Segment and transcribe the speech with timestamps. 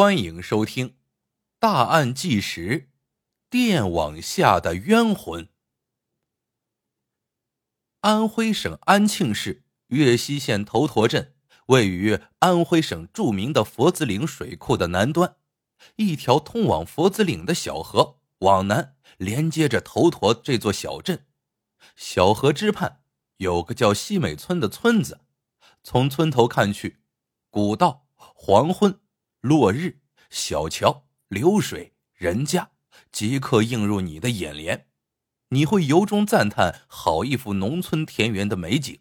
[0.00, 0.88] 欢迎收听
[1.58, 2.68] 《大案纪实》，
[3.50, 5.50] 电网下的冤魂。
[8.00, 11.34] 安徽省安庆市岳西县头陀镇
[11.66, 15.36] 位于安徽省著名的佛子岭水库的南端，
[15.96, 21.26] 一条通往佛子岭的小河往南连接着头陀这座小镇。
[21.94, 23.02] 小河之畔
[23.36, 25.20] 有个叫西美村的村子，
[25.82, 27.02] 从村头看去，
[27.50, 28.98] 古道、黄昏。
[29.40, 32.72] 落日、小桥、流水、人家，
[33.10, 34.86] 即刻映入你的眼帘，
[35.48, 39.00] 你会由衷赞叹：好一幅农村田园的美景。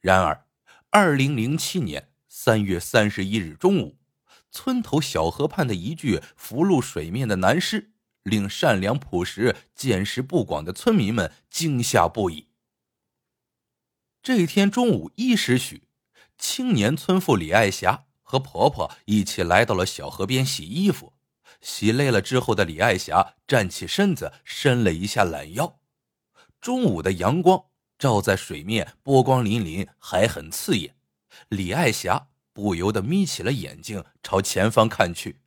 [0.00, 0.46] 然而，
[0.90, 3.98] 二零零七年三月三十一日中午，
[4.52, 7.90] 村头小河畔的一具浮露水面的男尸，
[8.22, 12.46] 令善良朴实、见识不广的村民们惊吓不已。
[14.22, 15.88] 这天中午一时许，
[16.38, 18.04] 青年村妇李爱霞。
[18.28, 21.14] 和婆婆一起来到了小河边洗衣服，
[21.62, 25.80] 洗累了之后的李爱霞站起身子，伸了一下懒腰。
[26.60, 27.64] 中午的阳光
[27.98, 30.94] 照在水面，波光粼粼，还很刺眼。
[31.48, 35.40] 李爱霞不由得眯起了眼睛，朝前方看去。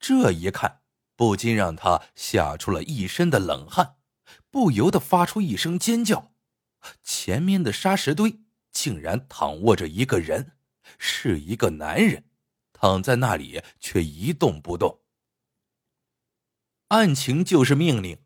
[0.00, 0.80] 这一看，
[1.14, 3.94] 不禁让她吓出了一身的冷汗，
[4.50, 6.32] 不由得发出一声尖叫。
[7.04, 8.40] 前面的沙石堆
[8.72, 10.56] 竟然躺卧着一个人。
[10.98, 12.24] 是一个男人，
[12.72, 15.00] 躺在那里却一动不动。
[16.88, 18.18] 案情就是命令。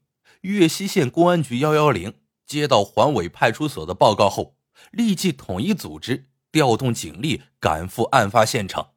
[0.42, 4.56] 岳西县公安局幺幺零接到环尾派出所的报告后，
[4.92, 8.92] 立即统一组织，调动警力赶赴案发现场。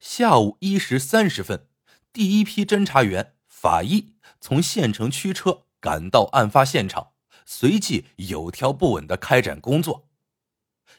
[0.00, 1.68] 下午一时三十分，
[2.12, 7.12] 第一批侦查员、法医从县城驱车赶到案发现场，
[7.44, 10.03] 随即有条不紊的开展工作。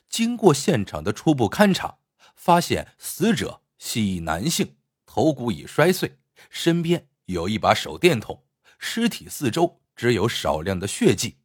[0.09, 1.97] 经过现场的初步勘查，
[2.35, 6.19] 发现死者系一男性，头骨已摔碎，
[6.49, 8.43] 身边有一把手电筒，
[8.77, 11.37] 尸体四周只有少量的血迹。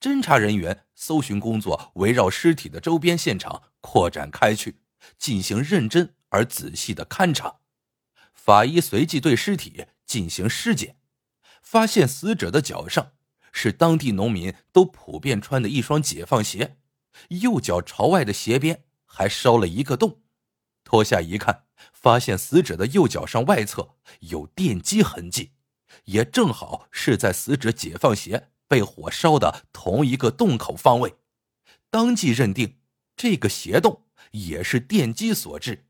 [0.00, 4.80] 侦查人员搜寻工作围绕尸体的周边现场扩展开去，
[5.18, 7.56] 进行认真而仔细的勘查。
[8.32, 10.96] 法医随即对尸体进行尸检，
[11.62, 13.12] 发现死者的脚上
[13.52, 16.76] 是当地农民都普遍穿的一双解放鞋。
[17.28, 20.22] 右脚朝外的鞋边还烧了一个洞，
[20.84, 25.52] 脱下一看，发现死者的右脚上外侧有电击痕迹，
[26.04, 31.14] 也正好是在死者解放鞋被火烧的同一个洞口方位，
[31.90, 32.78] 当即认定
[33.16, 35.86] 这个鞋洞也是电击所致。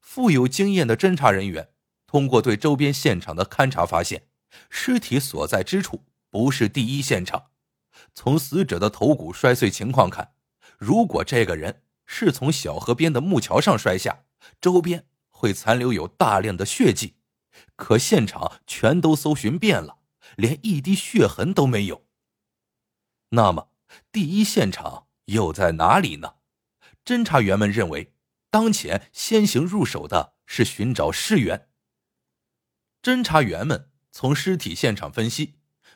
[0.00, 1.70] 富有经验的侦查人员
[2.06, 4.26] 通过对周边现场的勘查发现，
[4.68, 7.50] 尸体所在之处不是第一现场。
[8.14, 10.34] 从死者的头骨摔碎情况看，
[10.78, 14.24] 如果这个人是从小河边的木桥上摔下，
[14.60, 17.16] 周边会残留有大量的血迹。
[17.76, 19.98] 可现场全都搜寻遍了，
[20.36, 22.06] 连一滴血痕都没有。
[23.30, 23.70] 那么，
[24.12, 26.34] 第一现场又在哪里呢？
[27.04, 28.14] 侦查员们认为，
[28.50, 31.68] 当前先行入手的是寻找尸源。
[33.02, 35.54] 侦查员们从尸体现场分析，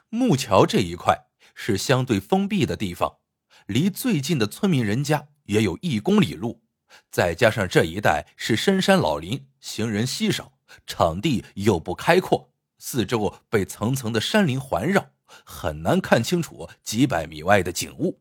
[0.09, 1.27] 木桥这一块。
[1.55, 3.19] 是相对封闭的地方，
[3.67, 6.63] 离最近的村民人家也有一公里路，
[7.11, 15.11] 再加上这一带是深山老林，行人稀少，场地又不开阔，四周被层层的山林环绕，
[15.45, 18.21] 很难看清楚几百米外的景物。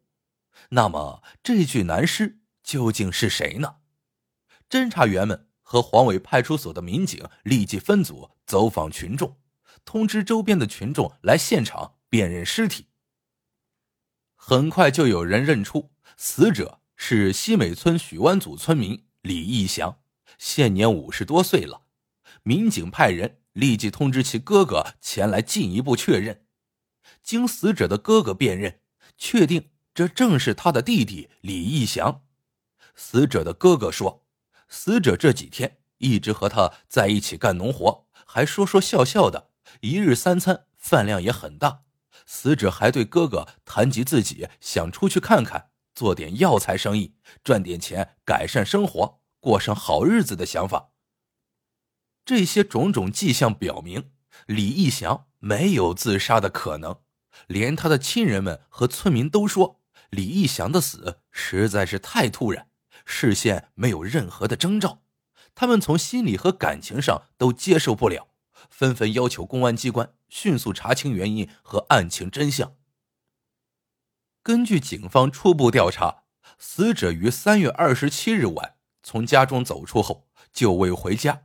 [0.69, 3.75] 那么，这具男尸究竟是谁呢？
[4.69, 9.38] 侦查员们和黄尾派出所的民警立即分组走访群众，
[9.83, 12.88] 通知周边的群众来现场辨认尸体。
[14.45, 20.01] 很快就有人认出死者是西美村许湾组村民李义祥，
[20.37, 21.83] 现年五十多岁了。
[22.43, 26.43] 民警派人立即通知其哥哥前来进一步确认。
[27.23, 28.81] 经死者的哥哥辨认，
[29.17, 32.23] 确定这正是他的弟弟李义祥。
[32.95, 34.25] 死者的哥哥说，
[34.67, 41.84] 死者这几天一直和他在一起干农活，还说说笑笑的，一日三餐饭量也很大。
[42.25, 50.91] 死者还对哥哥谈及自己想出去看看，做点药材生意，赚点钱，改善生活，过上好日子的想法。
[52.25, 54.11] 这些种种迹象表明，
[54.46, 56.97] 李义祥没有自杀的可能。
[57.47, 59.81] 连他的亲人们和村民都说，
[60.11, 62.70] 李义祥的死实在是太突然，
[63.05, 65.02] 事先没有任何的征兆，
[65.55, 68.33] 他们从心理和感情上都接受不了。
[68.69, 72.75] 纷纷要求公安机关迅速查清原因和案情真相。
[74.41, 76.23] 根据警方初步调查，
[76.59, 81.43] 死者于三月二十七日晚从家中走出后就未回家。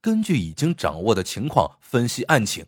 [0.00, 2.66] 根据已经掌握的情况分析案情，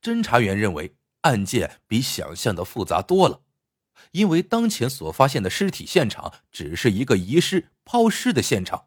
[0.00, 3.42] 侦查员认为案件比想象的复杂多了。
[4.12, 8.86] 因为当前所发现的尸体现场只是一个遗失抛尸的现场，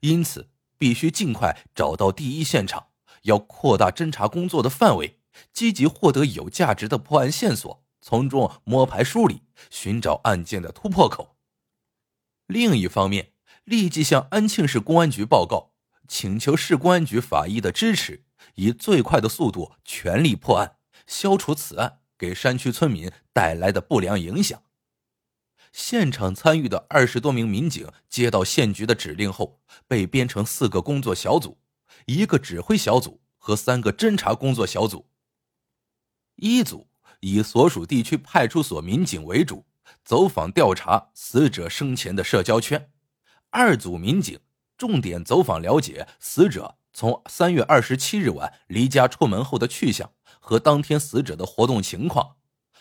[0.00, 2.88] 因此必须尽快找到第一现场，
[3.24, 5.18] 要扩大侦查工作的范围，
[5.52, 11.36] 积极获得有价值的破案线索，从中摸排梳理，寻找案件的突破口。
[12.46, 13.32] 另一方面，
[13.64, 15.72] 立即向安庆市公安局报告，
[16.08, 18.24] 请求市公安局法医的支持，
[18.54, 20.76] 以最快的速度全力破案，
[21.06, 22.00] 消除此案。
[22.16, 24.62] 给山区村民带来的不良影响。
[25.72, 31.58] 现场参与的二十多名民警接到县局的指令后，被编成四个工作小组，
[32.06, 35.06] 一个指挥小组和三个侦查工作小组。
[36.36, 36.88] 一组
[37.20, 39.64] 以所属地区派出所民警为主，
[40.04, 42.80] 走访调查死者生前的社交圈；
[43.50, 44.40] 二组民警
[44.76, 50.10] 重点走访了解死者从三月二十七日晚离家出门后的去向。
[50.46, 52.36] 和当天死者的活动情况，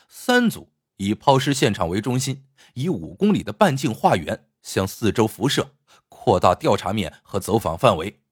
[0.09, 5.71] 三组以抛尸现场为中心，以五公里的半径画圆向四周辐射，
[6.09, 8.22] 扩大调查面和走访范围。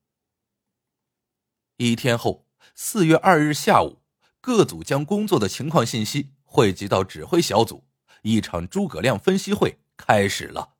[1.84, 2.46] 一天后，
[2.76, 4.04] 四月二日下午，
[4.40, 7.88] 各组将工作的情况信息汇集到指挥小组，
[8.22, 10.76] 一场诸葛亮分析会开始了。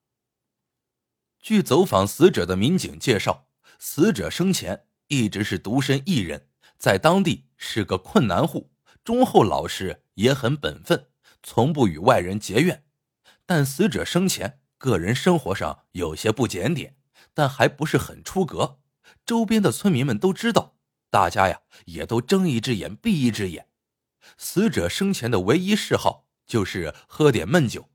[1.40, 3.48] 据走访死者的民警介绍，
[3.80, 6.50] 死者生前一直是独身一人。
[6.78, 8.70] 在当地是个困难户，
[9.04, 11.08] 忠厚老实，也很本分，
[11.42, 12.86] 从不与外人结怨。
[13.48, 16.96] 但死者生前个人生活上有些不检点，
[17.34, 18.78] 但还不是很出格。
[19.26, 20.76] 周边的村民们都知道，
[21.12, 23.68] 大家呀也都睁一只眼闭一只眼。
[24.38, 27.90] 死者生前的唯一嗜好就是喝点闷酒，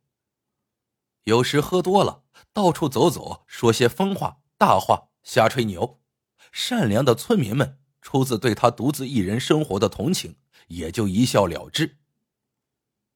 [1.24, 2.22] 有时喝多了，
[2.52, 6.00] 到处走走，说些疯话、大话，瞎吹牛。
[6.52, 7.80] 善良的村民们。
[8.02, 10.36] 出自对他独自一人生活的同情，
[10.68, 11.98] 也就一笑了之。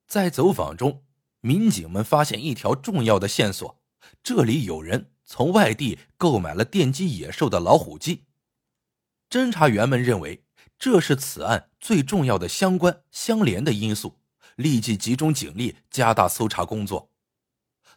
[0.08, 1.04] 在走访中，
[1.40, 3.80] 民警们发现一条重要的线索：
[4.20, 8.24] 这里有人从外地购买了电击野兽的老虎机。
[9.30, 10.42] 侦查员们认为
[10.76, 14.18] 这是此案最重要的相关相连的因素，
[14.56, 17.12] 立即集中警力加大搜查工作。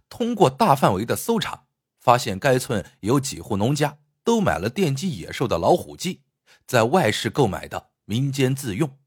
[0.08, 1.66] 通过大范围的搜查，
[2.00, 6.22] 发现该村有几户农家都买了电击野兽的老虎机。
[6.68, 9.00] 在外市购买的，民间自用。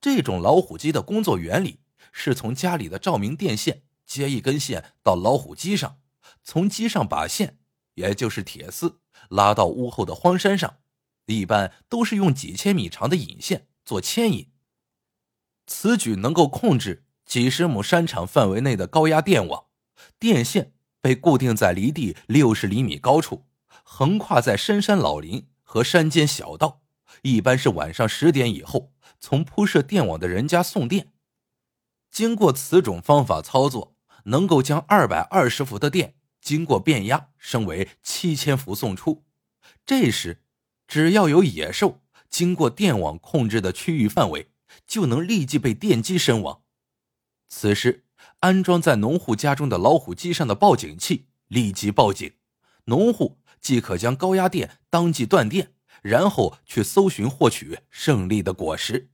[0.00, 1.78] 这种老虎机的工作原理
[2.10, 6.00] 是从家里的照明电线接一根线到老虎机上，
[6.42, 7.58] 从机上把线，
[7.94, 8.98] 也就是铁丝，
[9.28, 10.78] 拉到屋后的荒山上。
[11.26, 14.50] 一般都是用几千米长的引线做牵引。
[15.66, 19.66] 此举能够控制几十亩山场范围内的高压电网，
[20.18, 23.46] 电线被固定在离地六十厘米高处，
[23.84, 26.82] 横跨在深山老林和山间小道。
[27.22, 31.12] 一般是晚上十点以后，从铺设电网的人家送电。
[32.10, 39.24] 经过此种方法操作，能够将二百二十伏的电经过变压升为七千伏送出。
[39.86, 40.41] 这时，
[40.92, 44.48] 只要有野兽经过电网控制的区域范围，
[44.86, 46.64] 就能立即被电击身亡。
[47.48, 48.04] 此时，
[48.40, 52.34] 安装在农户家中的老虎机上的报警器立即报警，
[52.84, 55.72] 农户即可将高压电当即断电。
[56.02, 59.11] 然后去搜寻获取胜利的果实。